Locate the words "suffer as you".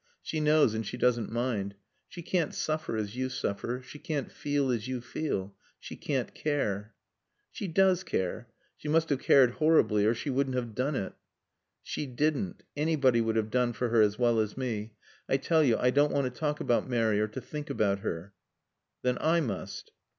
2.55-3.29